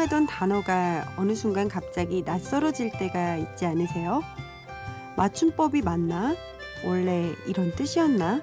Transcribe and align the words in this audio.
사용하던 0.00 0.26
단어가 0.26 1.12
어느 1.18 1.34
순간 1.34 1.68
갑자기 1.68 2.22
낯설어질 2.24 2.92
때가 2.92 3.36
있지 3.36 3.66
않으세요? 3.66 4.22
맞춤법이 5.16 5.82
맞나? 5.82 6.34
원래 6.84 7.34
이런 7.46 7.70
뜻이었나? 7.74 8.40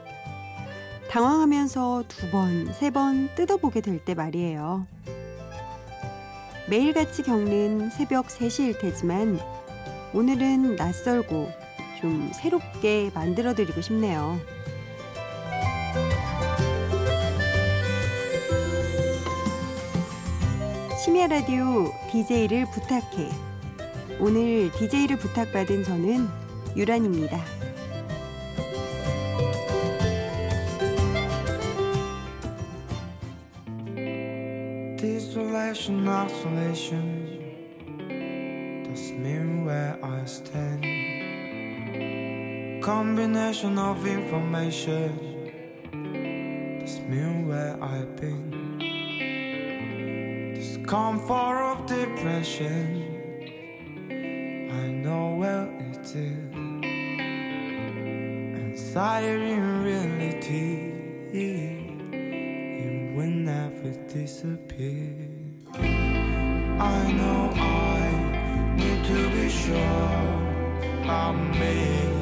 당황하면서 1.10 2.04
두 2.08 2.30
번, 2.30 2.72
세 2.74 2.92
번 2.92 3.30
뜯어보게 3.36 3.82
될 3.82 4.04
때 4.04 4.14
말이에요. 4.14 4.86
매일같이 6.70 7.24
겪는 7.24 7.90
새벽 7.90 8.28
3시일 8.28 8.80
테지만 8.80 9.40
오늘은 10.14 10.76
낯설고 10.76 11.50
좀 12.02 12.30
새롭게 12.34 13.10
만들어드리고 13.16 13.82
싶네요. 13.82 14.40
심야 21.08 21.28
라디오 21.28 21.90
DJ를 22.12 22.66
부탁해. 22.66 23.30
오늘 24.20 24.70
DJ를 24.74 25.16
부탁받은 25.16 25.86
저는 25.86 26.28
유란입니다. 26.76 27.38
Discomfort 50.88 51.58
of 51.58 51.86
depression, 51.86 53.04
I 54.72 54.88
know 54.88 55.36
where 55.36 55.68
it 55.92 56.16
is. 56.16 56.56
Anxiety 58.56 59.52
in 59.52 59.84
reality 59.84 60.94
it 61.34 63.18
will 63.18 63.36
never 63.52 63.92
disappear. 64.08 65.28
I 65.76 67.12
know 67.12 67.52
I 67.54 68.74
need 68.78 69.04
to 69.08 69.30
be 69.32 69.50
sure 69.50 70.40
I'm 71.06 71.52
me. 71.52 72.17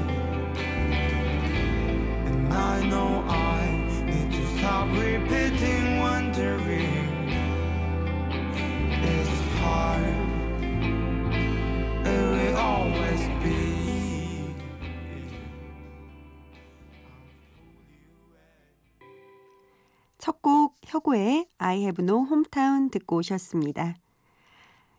혁오의 21.15 21.47
I 21.57 21.77
have 21.77 22.03
no 22.03 22.25
hometown 22.25 22.89
듣고 22.89 23.17
오셨습니다. 23.17 23.95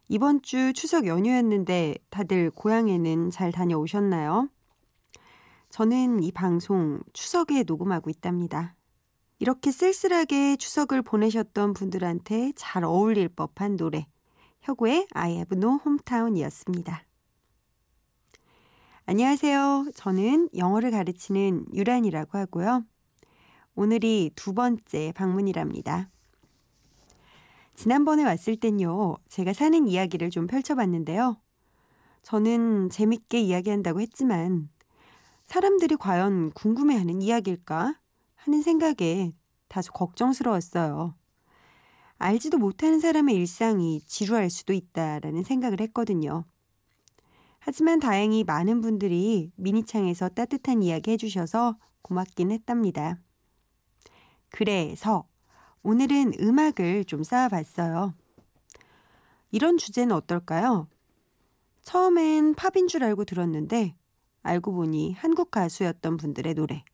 이번 0.09 0.41
주 0.41 0.73
추석 0.73 1.07
연휴였는데 1.07 1.97
다들 2.09 2.51
고향에는 2.51 3.31
잘 3.31 3.53
다녀오셨나요? 3.53 4.49
저는 5.69 6.23
이 6.23 6.33
방송 6.33 7.01
추석에 7.13 7.65
녹음하고 7.65 8.09
있답니다. 8.09 8.75
이렇게 9.39 9.71
쓸쓸하게 9.71 10.57
추석을 10.57 11.03
보내셨던 11.03 11.75
분들한테 11.75 12.53
잘 12.57 12.85
어울릴 12.85 13.29
법한 13.29 13.77
노래 13.77 14.07
혁오의 14.63 15.09
I 15.13 15.33
have 15.33 15.59
no 15.59 15.79
hometown이었습니다. 15.85 17.05
안녕하세요. 19.05 19.91
저는 19.95 20.49
영어를 20.57 20.91
가르치는 20.91 21.67
유란이라고 21.75 22.39
하고요. 22.39 22.85
오늘이 23.79 24.31
두 24.35 24.55
번째 24.55 25.13
방문이랍니다. 25.15 26.09
지난번에 27.75 28.25
왔을 28.25 28.57
땐요, 28.57 29.19
제가 29.29 29.53
사는 29.53 29.87
이야기를 29.87 30.31
좀 30.31 30.47
펼쳐봤는데요. 30.47 31.37
저는 32.23 32.89
재밌게 32.89 33.39
이야기한다고 33.39 34.01
했지만, 34.01 34.71
사람들이 35.45 35.97
과연 35.97 36.53
궁금해하는 36.53 37.21
이야기일까 37.21 38.01
하는 38.37 38.63
생각에 38.63 39.35
다소 39.69 39.93
걱정스러웠어요. 39.93 41.15
알지도 42.17 42.57
못하는 42.57 42.99
사람의 42.99 43.37
일상이 43.37 44.01
지루할 44.07 44.49
수도 44.49 44.73
있다라는 44.73 45.43
생각을 45.43 45.83
했거든요. 45.83 46.47
하지만 47.59 48.01
다행히 48.01 48.43
많은 48.43 48.81
분들이 48.81 49.53
미니창에서 49.57 50.31
따뜻한 50.31 50.83
이야기 50.83 51.11
해주셔서 51.11 51.77
고맙긴 52.01 52.53
했답니다. 52.53 53.21
그래서 54.57 55.29
오늘은 55.83 56.33
음악을 56.41 57.05
좀 57.05 57.23
쌓아봤어요. 57.23 58.15
이런 59.51 59.77
주제는 59.77 60.17
어떨까요? 60.17 60.89
처음엔 61.83 62.55
팝인 62.55 62.89
줄 62.89 63.05
알고 63.05 63.27
들었는데 63.27 63.95
알고 64.43 64.73
보니 64.73 65.13
한국 65.13 65.51
가수였던 65.51 66.17
분들의 66.17 66.55
노래. 66.55 66.87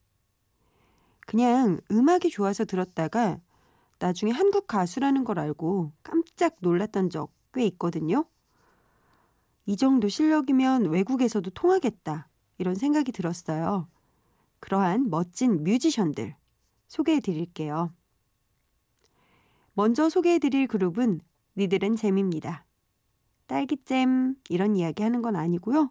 그냥 1.20 1.78
음악이 1.92 2.30
좋아서 2.30 2.64
들었다가 2.64 3.38
나중에 4.00 4.32
한국 4.32 4.66
가수라는 4.66 5.22
걸 5.22 5.38
알고 5.38 5.92
깜짝 6.02 6.56
놀랐던 6.58 7.10
적 7.10 7.30
꽤 7.54 7.64
있거든요. 7.66 8.24
이 9.66 9.76
정도 9.76 10.08
실력이면 10.08 10.86
외국에서도 10.86 11.50
통하겠다. 11.50 12.28
이런 12.58 12.74
생각이 12.74 13.12
들었어요. 13.12 13.88
그러한 14.58 15.10
멋진 15.10 15.62
뮤지션들. 15.62 16.34
소개해 16.92 17.20
드릴게요. 17.20 17.90
먼저 19.72 20.10
소개해 20.10 20.38
드릴 20.38 20.66
그룹은 20.66 21.22
니들은 21.56 21.96
잼입니다. 21.96 22.66
딸기잼 23.46 24.36
이런 24.50 24.76
이야기 24.76 25.02
하는 25.02 25.22
건 25.22 25.34
아니고요. 25.34 25.90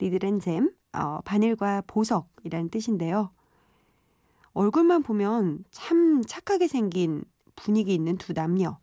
니들은 0.00 0.40
잼, 0.40 0.72
어, 0.94 1.20
바늘과 1.26 1.82
보석이라는 1.86 2.70
뜻인데요. 2.70 3.34
얼굴만 4.54 5.02
보면 5.02 5.62
참 5.70 6.22
착하게 6.26 6.68
생긴 6.68 7.22
분위기 7.54 7.92
있는 7.92 8.16
두 8.16 8.32
남녀. 8.32 8.78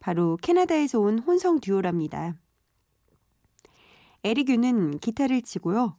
바로 0.00 0.36
캐나다에서 0.42 1.00
온 1.00 1.18
혼성 1.18 1.60
듀오랍니다. 1.60 2.34
에리규는 4.22 4.98
기타를 4.98 5.40
치고요. 5.40 5.96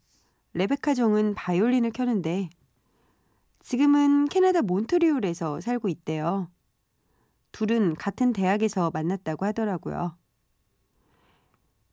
레베카 0.53 0.93
정은 0.93 1.33
바이올린을 1.33 1.89
켜는데 1.89 2.51
지금은 3.59 4.25
캐나다 4.29 4.61
몬트리올에서 4.61 5.61
살고 5.61 5.89
있대요. 5.89 6.49
둘은 7.51 7.95
같은 7.95 8.33
대학에서 8.33 8.91
만났다고 8.93 9.45
하더라고요. 9.45 10.17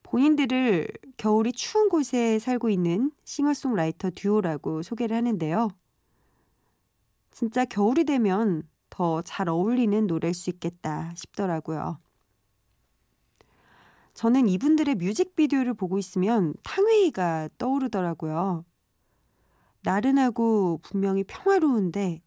본인들을 0.03 0.87
겨울이 1.17 1.53
추운 1.53 1.89
곳에 1.89 2.39
살고 2.39 2.71
있는 2.71 3.11
싱어송라이터 3.25 4.11
듀오라고 4.15 4.83
소개를 4.83 5.17
하는데요. 5.17 5.71
진짜 7.31 7.65
겨울이 7.65 8.05
되면 8.05 8.63
더 8.91 9.23
잘 9.23 9.49
어울리는 9.49 10.07
노래일 10.07 10.35
수 10.35 10.51
있겠다 10.51 11.13
싶더라고요. 11.17 11.99
저는 14.15 14.49
이분들의 14.49 14.95
뮤직비디오를 14.95 15.75
보고 15.75 15.99
있으면 15.99 16.55
탕웨이가 16.63 17.49
떠오르더라고요. 17.59 18.65
나른하고 19.85 20.81
분명히 20.83 21.23
평화로운데 21.25 22.23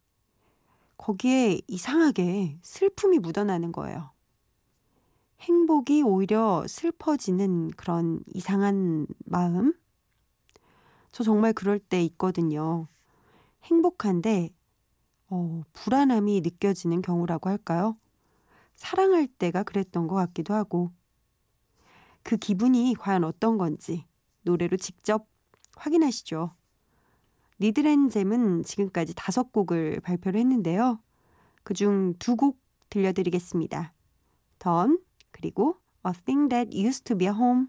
거기에 0.96 1.60
이상하게 1.66 2.58
슬픔이 2.62 3.18
묻어나는 3.18 3.72
거예요. 3.72 4.12
행복이 5.40 6.02
오히려 6.02 6.64
슬퍼지는 6.66 7.70
그런 7.72 8.20
이상한 8.32 9.06
마음? 9.24 9.74
저 11.12 11.24
정말 11.24 11.52
그럴 11.52 11.78
때 11.78 12.02
있거든요. 12.04 12.86
행복한데, 13.64 14.50
어, 15.30 15.62
불안함이 15.72 16.40
느껴지는 16.42 17.02
경우라고 17.02 17.50
할까요? 17.50 17.96
사랑할 18.76 19.26
때가 19.26 19.64
그랬던 19.64 20.06
것 20.06 20.14
같기도 20.14 20.54
하고, 20.54 20.92
그 22.22 22.36
기분이 22.36 22.94
과연 22.98 23.24
어떤 23.24 23.58
건지 23.58 24.04
노래로 24.42 24.76
직접 24.76 25.26
확인하시죠. 25.76 26.52
니드랜잼은 27.60 28.62
지금까지 28.62 29.14
다섯 29.14 29.52
곡을 29.52 30.00
발표를 30.00 30.38
했는데요. 30.40 31.00
그중 31.64 32.14
두 32.18 32.36
곡 32.36 32.60
들려드리겠습니다. 32.90 33.92
던 34.58 34.98
그리고 35.30 35.76
A 36.06 36.24
Thing 36.24 36.48
That 36.48 36.76
Used 36.76 37.04
to 37.04 37.16
Be 37.16 37.26
a 37.26 37.34
Home 37.34 37.66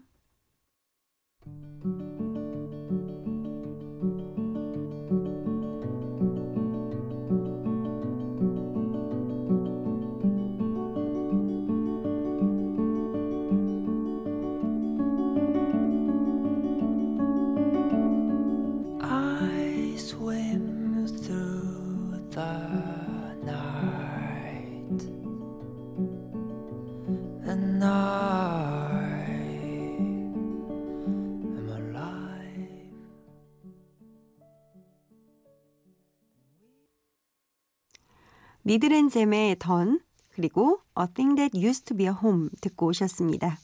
Needle&Gem의 38.70 39.56
Dawn 39.58 39.98
그리고 40.28 40.78
A 40.96 41.04
Thing 41.12 41.34
That 41.34 41.58
Used 41.58 41.86
to 41.86 41.96
Be 41.96 42.06
a 42.06 42.12
Home 42.22 42.50
듣고 42.60 42.86
오셨습니다. 42.86 43.58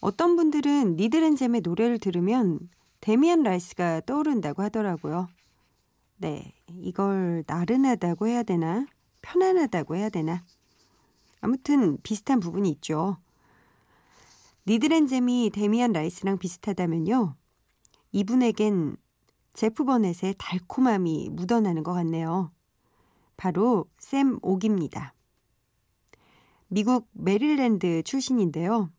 어떤 0.00 0.36
분들은 0.36 0.96
Needle&Gem의 0.96 1.62
노래를 1.62 1.98
들으면 1.98 2.68
데미안 3.00 3.42
라이스가 3.42 4.02
떠오른다고 4.02 4.60
하더라고요. 4.64 5.28
네, 6.18 6.52
이걸 6.74 7.42
나른하다고 7.46 8.26
해야 8.26 8.42
되나? 8.42 8.84
편안하다고 9.22 9.96
해야 9.96 10.10
되나? 10.10 10.44
아무튼 11.40 11.96
비슷한 12.02 12.40
부분이 12.40 12.68
있죠. 12.68 13.16
Needle&Gem이 14.66 15.52
데미안 15.54 15.92
라이스랑 15.92 16.36
비슷하다면요. 16.36 17.34
이분에겐 18.12 18.98
제프 19.54 19.84
버넷의 19.84 20.34
달콤함이 20.36 21.30
묻어나는 21.32 21.82
것 21.82 21.94
같네요. 21.94 22.50
바로 23.36 23.86
샘 23.98 24.38
옥입니다. 24.42 25.14
미국 26.68 27.08
메릴랜드 27.12 28.02
출신인데요. 28.02 28.90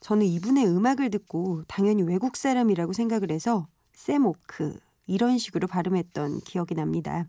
저는 0.00 0.26
이분의 0.26 0.66
음악을 0.66 1.10
듣고 1.10 1.64
당연히 1.66 2.02
외국 2.02 2.36
사람이라고 2.36 2.92
생각을 2.92 3.30
해서 3.30 3.66
샘 3.92 4.26
오크 4.26 4.78
이런 5.06 5.38
식으로 5.38 5.66
발음했던 5.66 6.40
기억이 6.40 6.74
납니다. 6.74 7.26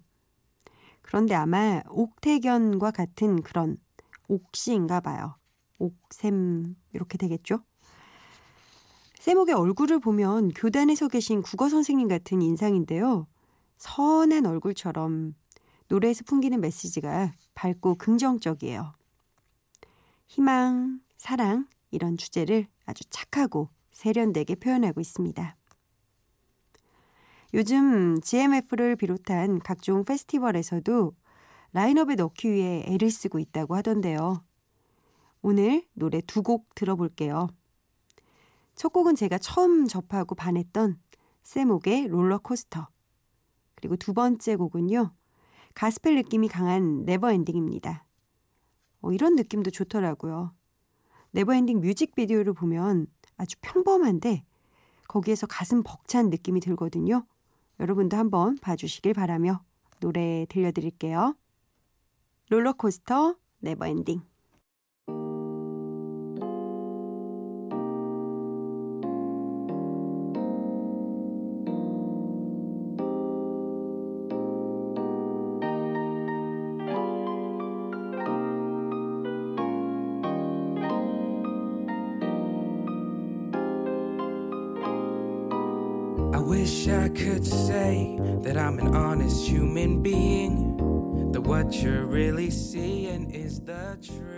그런데 1.01 1.33
아마 1.33 1.81
옥태견과 1.89 2.91
같은 2.91 3.41
그런 3.41 3.77
옥시인가 4.27 4.99
봐요. 4.99 5.37
옥샘 5.77 6.75
이렇게 6.93 7.17
되겠죠? 7.17 7.63
샘옥의 9.19 9.55
얼굴을 9.55 9.99
보면 9.99 10.49
교단에 10.49 10.95
서 10.95 11.07
계신 11.07 11.41
국어 11.41 11.69
선생님 11.69 12.07
같은 12.07 12.41
인상인데요. 12.41 13.27
선한 13.77 14.45
얼굴처럼 14.45 15.35
노래에서 15.89 16.23
풍기는 16.25 16.59
메시지가 16.59 17.33
밝고 17.55 17.95
긍정적이에요. 17.95 18.93
희망, 20.27 20.99
사랑 21.17 21.67
이런 21.91 22.17
주제를 22.17 22.67
아주 22.85 23.03
착하고 23.09 23.69
세련되게 23.91 24.55
표현하고 24.55 24.99
있습니다. 25.01 25.55
요즘 27.53 28.19
GMF를 28.21 28.97
비롯한 28.97 29.59
각종 29.59 30.03
페스티벌에서도 30.03 31.13
라인업에 31.71 32.15
넣기 32.15 32.51
위해 32.51 32.83
애를 32.87 33.09
쓰고 33.09 33.39
있다고 33.39 33.75
하던데요. 33.75 34.43
오늘 35.41 35.85
노래 35.93 36.21
두 36.21 36.41
곡 36.41 36.75
들어볼게요. 36.75 37.47
첫 38.75 38.91
곡은 38.91 39.15
제가 39.15 39.37
처음 39.37 39.87
접하고 39.87 40.35
반했던 40.35 40.99
샘옥의 41.43 42.07
롤러코스터. 42.09 42.87
그리고 43.75 43.95
두 43.95 44.13
번째 44.13 44.55
곡은요. 44.57 45.11
가스펠 45.77 46.15
느낌이 46.15 46.47
강한 46.47 47.05
Never 47.05 47.32
Ending입니다. 47.32 48.03
어, 49.01 49.11
이런 49.11 49.35
느낌도 49.35 49.69
좋더라고요. 49.69 50.51
Never 51.29 51.53
Ending 51.53 51.81
뮤직비디오를 51.81 52.53
보면 52.53 53.05
아주 53.37 53.57
평범한데 53.61 54.43
거기에서 55.07 55.45
가슴 55.45 55.83
벅찬 55.83 56.31
느낌이 56.31 56.61
들거든요. 56.61 57.27
여러분도 57.79 58.17
한번 58.17 58.57
봐주시길 58.57 59.13
바라며 59.13 59.63
노래 59.99 60.47
들려드릴게요. 60.49 61.35
롤러코스터 62.49 63.35
네버엔딩 63.59 64.23
wish 86.47 86.87
I 86.87 87.09
could 87.09 87.45
say 87.45 88.17
that 88.43 88.57
I'm 88.57 88.79
an 88.79 88.95
honest 88.95 89.45
human 89.45 90.01
being. 90.01 90.77
That 91.33 91.41
what 91.41 91.73
you're 91.83 92.05
really 92.05 92.49
seeing 92.49 93.31
is 93.31 93.59
the 93.59 93.97
truth. 94.01 94.36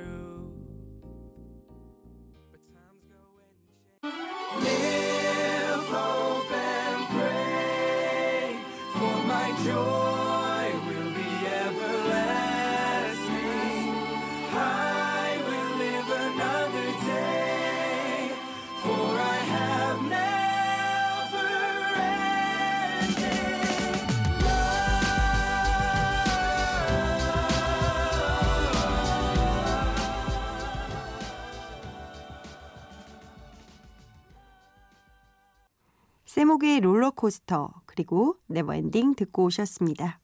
샘옥의 36.29 36.81
롤러코스터 36.81 37.73
그리고 37.87 38.35
Never 38.45 38.77
Ending 38.77 39.15
듣고 39.15 39.45
오셨습니다. 39.45 40.19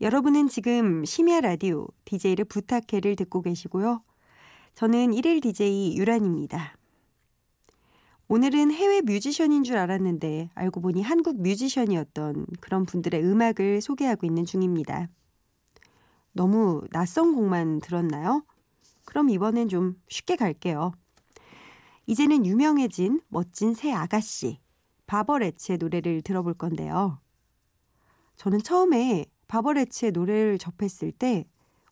여러분은 0.00 0.46
지금 0.46 1.04
심야 1.04 1.40
라디오 1.40 1.88
DJ를 2.04 2.44
부탁해를 2.44 3.16
듣고 3.16 3.42
계시고요. 3.42 4.04
저는 4.76 5.10
1일 5.10 5.42
DJ 5.42 5.96
유란입니다. 5.96 6.76
오늘은 8.28 8.70
해외 8.70 9.00
뮤지션인 9.00 9.64
줄 9.64 9.78
알았는데 9.78 10.50
알고 10.54 10.80
보니 10.80 11.02
한국 11.02 11.42
뮤지션이었던 11.42 12.46
그런 12.60 12.86
분들의 12.86 13.24
음악을 13.24 13.80
소개하고 13.80 14.26
있는 14.26 14.44
중입니다. 14.44 15.08
너무 16.30 16.84
낯선 16.92 17.34
곡만 17.34 17.80
들었나요? 17.80 18.44
그럼 19.06 19.28
이번엔 19.28 19.68
좀 19.68 20.00
쉽게 20.06 20.36
갈게요. 20.36 20.92
이제는 22.06 22.46
유명해진 22.46 23.20
멋진 23.28 23.74
새 23.74 23.92
아가씨 23.92 24.60
바버레츠의 25.06 25.78
노래를 25.78 26.22
들어볼 26.22 26.54
건데요. 26.54 27.20
저는 28.36 28.62
처음에 28.62 29.26
바버레츠의 29.48 30.12
노래를 30.12 30.58
접했을 30.58 31.12
때 31.12 31.46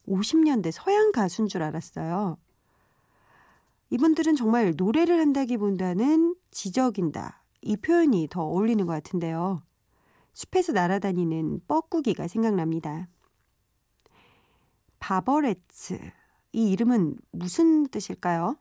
50년대 0.07 0.71
서양 0.73 1.13
가수인 1.13 1.49
줄 1.49 1.63
알았어요. 1.63 2.39
이분들은 3.91 4.37
정말 4.37 4.75
노래를 4.77 5.21
한다기보다는 5.21 6.37
지적인다. 6.51 7.45
이 7.63 7.77
표현이 7.77 8.29
더 8.31 8.43
어울리는 8.43 8.85
것 8.87 8.93
같은데요. 8.93 9.63
숲에서 10.33 10.73
날아다니는 10.73 11.61
뻐꾸기가 11.67 12.29
생각납니다. 12.29 13.09
바버레츠. 14.99 15.99
이 16.53 16.71
이름은 16.71 17.19
무슨 17.31 17.87
뜻일까요? 17.89 18.57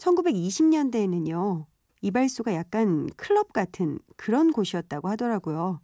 1920년대에는요, 0.00 1.66
이발소가 2.02 2.54
약간 2.54 3.08
클럽 3.16 3.52
같은 3.52 3.98
그런 4.16 4.52
곳이었다고 4.52 5.08
하더라고요. 5.08 5.80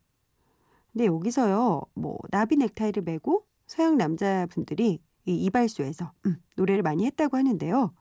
근데 0.93 1.07
여기서요, 1.07 1.83
뭐, 1.95 2.19
나비 2.31 2.57
넥타이를 2.57 3.03
메고 3.03 3.45
서양 3.67 3.99
남자분들이 3.99 5.01
이 5.27 5.45
이발소에서 5.45 6.13
음, 6.27 6.37
노래를 6.57 6.83
많이 6.83 7.05
했다고 7.05 7.37
하는데요. 7.37 7.93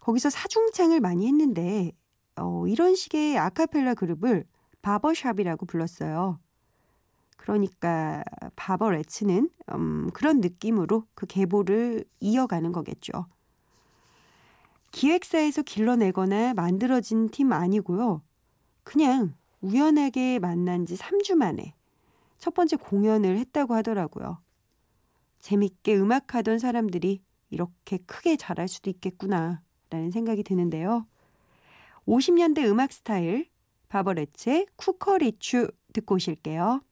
거기서 0.00 0.30
사중창을 0.30 1.00
많이 1.00 1.26
했는데, 1.26 1.92
어, 2.36 2.66
이런 2.66 2.94
식의 2.94 3.36
아카펠라 3.36 3.94
그룹을 3.94 4.46
바버샵이라고 4.80 5.66
불렀어요. 5.66 6.38
그러니까 7.36 8.22
바버레츠는 8.56 9.50
음, 9.72 10.10
그런 10.14 10.40
느낌으로 10.40 11.06
그 11.14 11.26
계보를 11.26 12.04
이어가는 12.20 12.72
거겠죠. 12.72 13.26
기획사에서 14.90 15.62
길러내거나 15.62 16.54
만들어진 16.54 17.28
팀 17.28 17.52
아니고요. 17.52 18.22
그냥 18.82 19.34
우연하게 19.60 20.38
만난 20.38 20.86
지 20.86 20.96
3주 20.96 21.34
만에 21.34 21.74
첫 22.38 22.54
번째 22.54 22.76
공연을 22.76 23.36
했다고 23.38 23.74
하더라고요. 23.74 24.42
재밌게 25.40 25.96
음악하던 25.96 26.58
사람들이 26.58 27.22
이렇게 27.50 27.98
크게 27.98 28.36
자랄 28.36 28.68
수도 28.68 28.90
있겠구나 28.90 29.62
라는 29.90 30.10
생각이 30.10 30.42
드는데요. 30.42 31.06
50년대 32.06 32.64
음악 32.66 32.92
스타일 32.92 33.48
바버레츠의 33.88 34.66
쿠커리추 34.76 35.70
듣고 35.92 36.14
오실게요. 36.16 36.82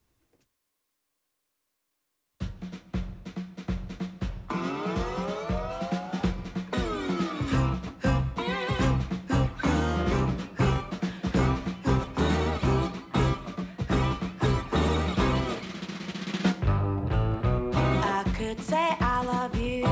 Could 18.55 18.63
say 18.63 18.89
I 18.99 19.23
love 19.25 19.55
you, 19.55 19.83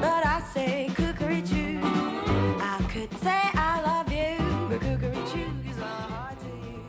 but 0.00 0.24
I 0.24 0.40
say 0.54 0.90
cookery 0.94 1.42
choo. 1.42 1.78
I 1.82 2.78
could 2.88 3.12
say 3.20 3.42
I 3.52 3.82
love 3.82 4.10
you, 4.10 4.38
but 4.70 4.80
cookery 4.80 5.18
is 5.68 5.76
hard 5.78 6.38
to 6.40 6.46
you. 6.64 6.80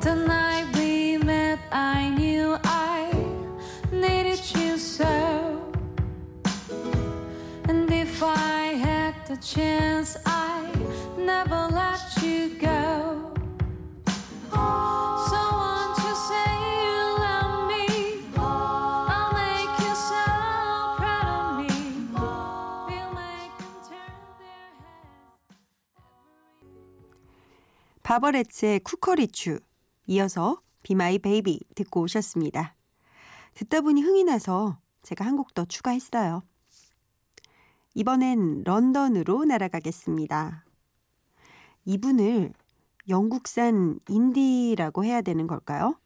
The 0.00 0.14
night 0.16 0.66
we 0.74 1.18
met, 1.18 1.60
I 1.70 2.10
knew 2.18 2.58
I 2.64 3.12
needed 3.92 4.42
you 4.56 4.76
so. 4.76 5.62
And 7.68 7.92
if 7.92 8.20
I 8.24 8.74
had 8.86 9.14
the 9.28 9.36
chance, 9.36 9.97
바버레츠의 28.08 28.80
쿠커리추 28.80 29.60
이어서 30.06 30.62
Be 30.82 31.00
My 31.00 31.18
Baby 31.18 31.60
듣고 31.74 32.00
오셨습니다. 32.00 32.74
듣다 33.52 33.82
보니 33.82 34.00
흥이 34.00 34.24
나서 34.24 34.78
제가 35.02 35.26
한 35.26 35.36
곡 35.36 35.52
더 35.52 35.66
추가했어요. 35.66 36.42
이번엔 37.92 38.62
런던으로 38.64 39.44
날아가겠습니다. 39.44 40.64
이분을 41.84 42.54
영국산 43.10 44.00
인디라고 44.08 45.04
해야 45.04 45.20
되는 45.20 45.46
걸까요? 45.46 46.00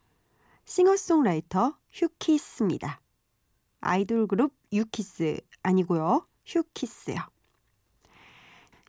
싱어송라이터 0.65 1.79
휴키스입니다. 1.93 3.01
아이돌 3.81 4.27
그룹 4.27 4.53
유키스 4.73 5.41
아니고요. 5.63 6.27
휴키스요. 6.47 7.15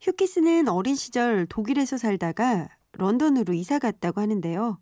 휴키스는 0.01 0.67
어린 0.67 0.95
시절 0.95 1.45
독일에서 1.45 1.97
살다가 1.97 2.69
런던으로 2.93 3.53
이사 3.53 3.79
갔다고 3.79 4.21
하는데요. 4.21 4.79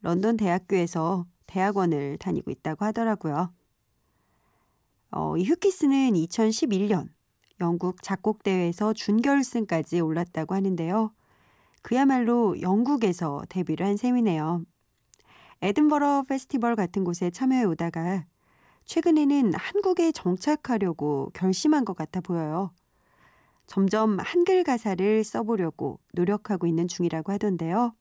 런던 0.00 0.36
대학교에서 0.36 1.26
대학원을 1.46 2.18
다니고 2.18 2.50
있다고 2.50 2.84
하더라고요. 2.84 3.52
어, 5.10 5.36
이 5.36 5.44
휴키스는 5.44 6.12
2011년 6.14 7.08
영국 7.60 8.02
작곡대회에서 8.02 8.92
준결승까지 8.92 10.00
올랐다고 10.00 10.54
하는데요. 10.54 11.12
그야말로 11.82 12.60
영국에서 12.60 13.42
데뷔를 13.48 13.86
한 13.86 13.96
셈이네요. 13.96 14.64
에든버러 15.62 16.24
페스티벌 16.28 16.74
같은 16.76 17.04
곳에 17.04 17.30
참여해 17.30 17.64
오다가 17.64 18.24
최근에는 18.86 19.54
한국에 19.54 20.12
정착하려고 20.12 21.30
결심한 21.32 21.84
것 21.84 21.96
같아 21.96 22.20
보여요. 22.20 22.72
점점 23.66 24.18
한글 24.20 24.62
가사를 24.64 25.24
써보려고 25.24 26.00
노력하고 26.12 26.66
있는 26.66 26.88
중이라고 26.88 27.32
하던데요. 27.32 27.94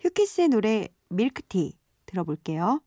휴키스의 0.00 0.48
노래 0.48 0.88
밀크티 1.08 1.78
들어볼게요. 2.06 2.80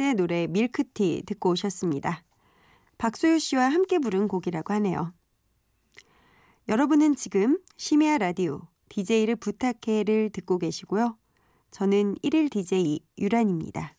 휴키스의 0.00 0.14
노래 0.14 0.46
밀크티 0.46 1.24
듣고 1.26 1.50
오셨습니다. 1.50 2.24
박소유 2.98 3.38
씨와 3.38 3.68
함께 3.68 3.98
부른 3.98 4.28
곡이라고 4.28 4.72
하네요. 4.74 5.12
여러분은 6.68 7.14
지금 7.14 7.58
심야 7.76 8.18
라디오 8.18 8.62
DJ를 8.88 9.36
부탁해를 9.36 10.30
듣고 10.30 10.58
계시고요. 10.58 11.16
저는 11.70 12.16
1일 12.16 12.50
DJ 12.50 13.00
유란입니다. 13.18 13.94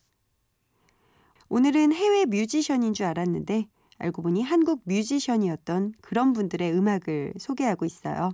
오늘은 1.50 1.94
해외 1.94 2.26
뮤지션인 2.26 2.94
줄 2.94 3.06
알았는데 3.06 3.68
알고 4.00 4.24
보니 4.24 4.42
한국 4.42 4.82
뮤지션이었던 4.86 5.94
그런 6.02 6.34
분들의 6.34 6.74
음악을 6.74 7.34
소개하고 7.38 7.86
있어요. 7.86 8.32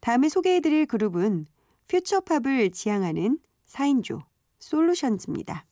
다음에 0.00 0.28
소개해드릴 0.28 0.86
그룹은 0.86 1.46
퓨처팝을 1.88 2.70
지향하는 2.70 3.38
4인조 3.66 4.22
솔루션즈입니다. 4.58 5.66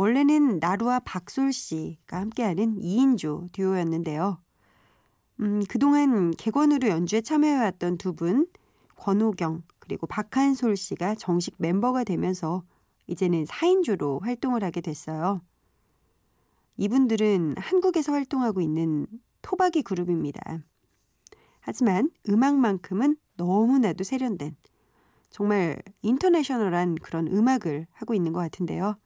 원래는 0.00 0.60
나루와 0.60 0.98
박솔 1.00 1.52
씨가 1.52 2.20
함께하는 2.20 2.78
2인조 2.78 3.52
듀오였는데요. 3.52 4.40
음, 5.40 5.62
그동안 5.68 6.30
객원으로 6.30 6.88
연주에 6.88 7.20
참여해왔던 7.20 7.98
두 7.98 8.14
분, 8.14 8.46
권호경 8.96 9.62
그리고 9.78 10.06
박한솔 10.06 10.78
씨가 10.78 11.16
정식 11.16 11.54
멤버가 11.58 12.04
되면서 12.04 12.62
이제는 13.08 13.44
4인조로 13.44 14.22
활동을 14.22 14.64
하게 14.64 14.80
됐어요. 14.80 15.42
이분들은 16.78 17.56
한국에서 17.58 18.12
활동하고 18.12 18.62
있는 18.62 19.06
토박이 19.42 19.82
그룹입니다. 19.82 20.62
하지만 21.60 22.10
음악만큼은 22.26 23.18
너무나도 23.36 24.04
세련된 24.04 24.56
정말 25.28 25.76
인터내셔널한 26.00 26.94
그런 26.94 27.28
음악을 27.28 27.86
하고 27.92 28.14
있는 28.14 28.32
것 28.32 28.40
같은데요. 28.40 28.96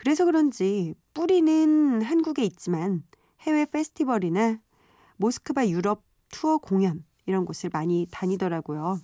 그래서 0.00 0.24
그런지 0.24 0.94
뿌리는 1.12 2.00
한국에 2.00 2.42
있지만 2.44 3.04
해외 3.40 3.66
페스티벌이나 3.66 4.58
모스크바 5.18 5.68
유럽 5.68 6.02
투어 6.30 6.56
공연 6.56 7.04
이런 7.26 7.44
곳을 7.44 7.68
많이 7.70 8.06
다니더라고요. 8.10 8.98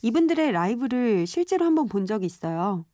이분들의 0.00 0.52
라이브를 0.52 1.26
실제로 1.26 1.66
한번 1.66 1.88
본 1.88 2.06
적이 2.06 2.24
있어요. 2.24 2.86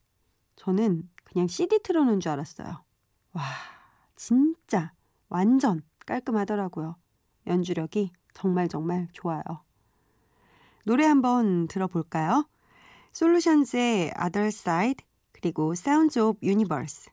저는 0.56 1.08
그냥 1.22 1.46
CD 1.46 1.78
틀어놓은 1.80 2.18
줄 2.18 2.32
알았어요. 2.32 2.82
와, 3.32 3.42
진짜 4.16 4.92
완전 5.28 5.82
깔끔하더라고요. 6.04 6.96
연주력이 7.46 8.10
정말 8.34 8.66
정말 8.66 9.06
좋아요. 9.12 9.42
노래 10.84 11.06
한번 11.06 11.68
들어볼까요? 11.68 12.48
솔루션즈의 13.12 14.14
Other 14.20 14.48
Side 14.48 15.06
그리고 15.40 15.74
Sounds 15.74 16.16
of 16.18 16.36
Universe 16.40 17.10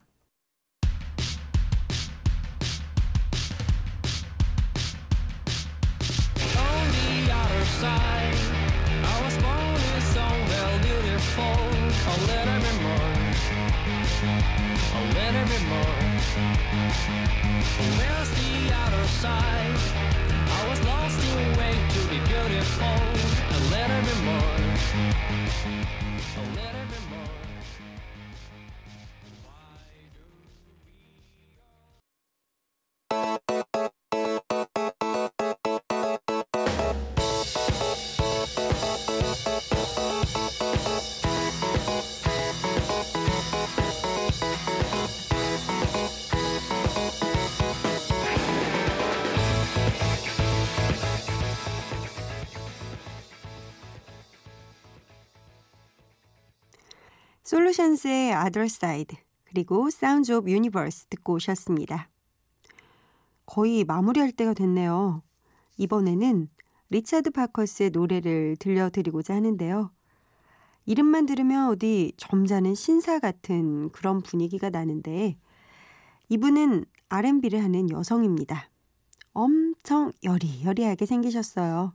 on 6.57 6.87
the 6.91 7.31
other 7.31 7.65
side. 7.81 8.37
I 9.03 9.15
was 9.23 9.35
born 9.43 9.73
with 9.73 10.07
so 10.13 10.25
well 10.51 10.75
beautiful. 10.79 11.57
A 12.05 12.17
little 12.29 12.59
bit 12.65 12.77
more, 12.87 13.11
a 14.99 15.03
little 15.17 15.45
bit 15.51 15.63
more. 15.71 15.95
Where's 17.97 18.31
the 18.39 18.53
other 18.83 19.05
side? 19.21 19.77
I 20.57 20.61
was 20.69 20.79
lost 20.85 21.19
in 21.23 21.57
way 21.57 21.75
to 21.95 21.99
be 22.09 22.19
beautiful. 22.31 22.97
A 23.49 23.59
little 23.73 24.01
bit 24.07 24.19
more, 24.27 24.53
a 26.37 26.43
little 26.57 26.85
bit 26.91 27.03
more. 27.11 27.31
솔루션스의 58.03 58.33
Other 58.33 58.65
Side 58.65 59.17
그리고 59.45 59.87
Sounds 59.87 60.31
of 60.31 60.49
Universe 60.49 61.07
듣고 61.09 61.33
오셨습니다. 61.33 62.09
거의 63.45 63.83
마무리할 63.85 64.31
때가 64.33 64.53
됐네요. 64.53 65.23
이번에는 65.77 66.49
리차드 66.89 67.31
파커스의 67.31 67.91
노래를 67.91 68.57
들려드리고자 68.57 69.35
하는데요. 69.35 69.91
이름만 70.85 71.25
들으면 71.25 71.69
어디 71.69 72.13
점잖은 72.17 72.75
신사 72.75 73.19
같은 73.19 73.89
그런 73.89 74.21
분위기가 74.21 74.69
나는데 74.69 75.37
이분은 76.29 76.85
R&B를 77.09 77.63
하는 77.63 77.89
여성입니다. 77.89 78.69
엄청 79.31 80.11
여리여리하게 80.23 81.05
생기셨어요. 81.05 81.93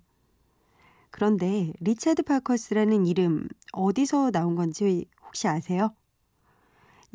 그런데 1.11 1.73
리차드 1.81 2.23
파커스라는 2.23 3.07
이름 3.07 3.49
어디서 3.73 4.31
나온 4.31 4.57
건지 4.57 5.07
혹시 5.29 5.47
아세요? 5.47 5.95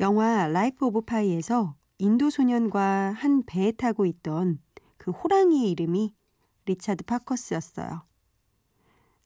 영화 0.00 0.46
Life 0.46 0.86
of 0.86 1.02
Pi에서 1.02 1.74
인도 1.98 2.30
소년과 2.30 3.12
한 3.16 3.42
배에 3.44 3.72
타고 3.72 4.06
있던 4.06 4.60
그 4.96 5.10
호랑이의 5.10 5.70
이름이 5.70 6.14
리차드 6.66 7.04
파커스였어요. 7.04 8.02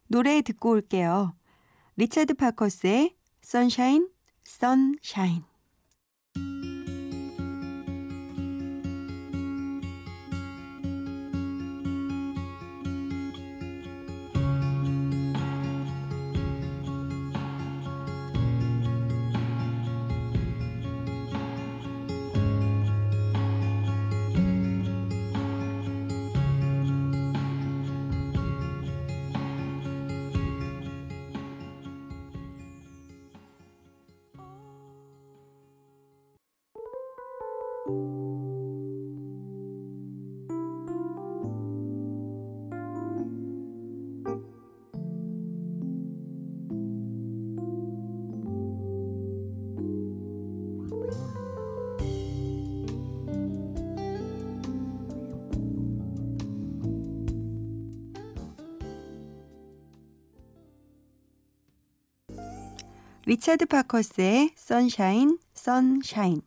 노래 0.09 0.41
듣고 0.43 0.71
올게요. 0.71 1.35
리차드 1.97 2.35
파커스의 2.35 3.17
Sunshine, 3.45 4.09
Sunshine. 4.47 5.45
리차드 63.29 63.67
파커스의 63.67 64.55
Sunshine, 64.57 65.37
Sunshine. 65.55 66.41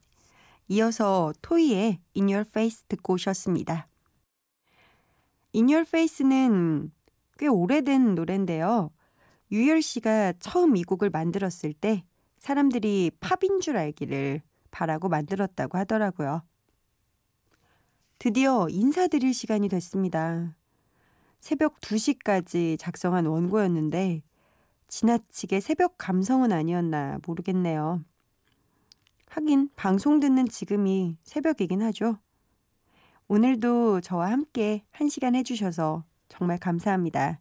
이어서 0.67 1.32
토이의 1.44 2.00
In 2.17 2.28
Your 2.28 2.39
Face 2.39 2.86
듣고 2.88 3.13
오셨습니다. 3.13 3.88
In 5.54 5.65
Your 5.65 5.82
Face는 5.82 6.91
꽤 7.38 7.46
오래된 7.46 8.15
노래인데요. 8.15 8.89
유열 9.52 9.84
씨가 9.84 10.34
처음 10.39 10.76
이 10.76 10.84
곡을 10.84 11.12
만들었을 11.12 11.74
때 11.74 12.04
사람들이 12.39 13.12
팝인 13.20 13.60
줄 13.60 13.78
알기를 13.78 14.41
바라고 14.72 15.08
만들었다고 15.08 15.78
하더라고요. 15.78 16.41
드디어 18.17 18.67
인사드릴 18.72 19.36
시간이 19.36 19.70
됐습니다. 19.70 20.56
새벽 21.41 21.80
2시까지 21.80 22.80
작성한 22.80 23.28
원고였는데 23.28 24.24
지나치게 24.91 25.62
새벽 25.62 25.95
감성은 25.97 26.51
아니었나 26.51 27.19
모르겠네요. 27.25 28.04
하긴 29.30 29.69
방송 29.77 30.19
듣는 30.19 30.49
지금이 30.49 31.17
새벽이긴 31.23 31.82
하죠. 31.82 32.17
오늘도 33.30 34.01
저와 34.01 34.30
함께 34.30 34.84
한 34.91 35.08
시간 35.08 35.34
해주셔서 35.34 36.04
정말 36.27 36.58
감사합니다. 36.58 37.39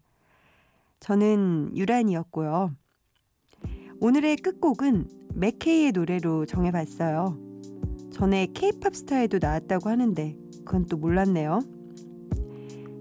저는 1.01 1.77
유란이었고요. 1.77 2.73
오늘의 3.99 4.37
끝곡은 4.37 5.09
맥케이의 5.35 5.91
노래로 5.91 6.47
정해봤어요. 6.47 7.37
전에 8.13 8.47
케이팝 8.55 8.95
스타에도 8.95 9.39
나왔다고 9.43 9.91
하는데 9.91 10.37
그건 10.65 10.87
또 10.87 10.97
몰랐네요. 10.97 11.59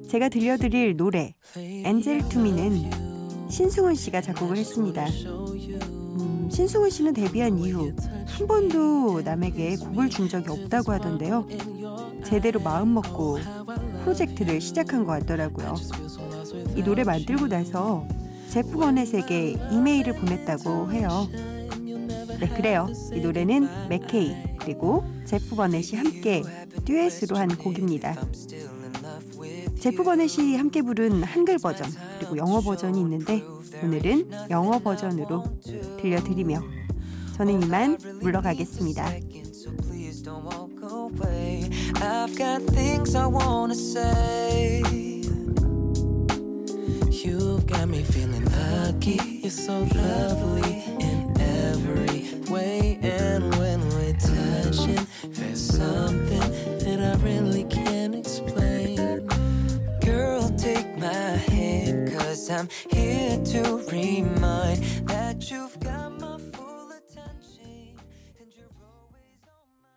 제가 0.10 0.30
들려드릴 0.30 0.98
노래 0.98 1.36
엔젤 1.56 2.30
투미는 2.30 3.09
신승훈 3.50 3.96
씨가 3.96 4.22
작곡을 4.22 4.58
했습니다. 4.58 5.06
음, 5.08 6.50
신승훈 6.52 6.90
씨는 6.90 7.14
데뷔한 7.14 7.58
이후 7.60 7.92
한 8.26 8.48
번도 8.48 9.22
남에게 9.24 9.76
곡을 9.78 10.10
준 10.10 10.30
적이 10.30 10.52
없다고 10.52 10.92
하던데요. 10.92 11.48
제대로 12.24 12.60
마음 12.60 12.94
먹고 12.94 13.40
프로젝트를 14.04 14.62
시작한 14.62 15.04
것 15.04 15.20
같더라고요. 15.20 15.76
이 16.76 16.84
노래 16.84 17.04
만들고 17.04 17.48
나서 17.48 18.06
제프 18.50 18.72
버넷에게 18.72 19.58
이메일을 19.72 20.16
보냈다고 20.16 20.92
해요. 20.92 21.28
네, 22.40 22.48
그래요. 22.48 22.88
이 23.14 23.20
노래는 23.20 23.90
맥케이 23.90 24.36
그리고 24.60 25.04
제프 25.26 25.56
버넷이 25.56 25.98
함께 25.98 26.44
듀엣으로 26.86 27.36
한 27.36 27.50
곡입니다. 27.58 28.16
제프 29.80 30.04
버넷이 30.04 30.58
함께 30.58 30.82
부른 30.82 31.24
한글 31.24 31.58
버전 31.58 31.90
그리고 32.18 32.38
영어 32.38 32.60
버전이 32.60 33.00
있는데 33.00 33.42
오늘은 33.82 34.30
영어 34.50 34.78
버전으로 34.80 35.44
들려드리며 36.02 36.62
저는 37.38 37.64
이만 37.64 37.98
물러가겠습니다. 38.22 39.10
You've 47.20 47.66
got 47.68 47.90
me 47.90 48.02
feeling 48.02 48.46
lucky. 48.46 49.20
You're 49.42 49.52
so 49.52 49.86
lovely 49.94 50.84
in 51.00 51.36
every 51.38 52.42
way. 52.50 52.98
And 53.04 53.54
when 53.56 53.82
we're 53.90 54.16
touching, 54.18 55.06
there's 55.28 55.60
something 55.60 56.40
that 56.80 57.00
I 57.02 57.16
really 57.22 57.66
can't 57.66 57.79
my 61.12 61.38
hand, 61.54 62.12
cause 62.14 62.50
I'm 62.52 62.70
here 62.92 63.38
to 63.38 63.78
remind 63.92 64.99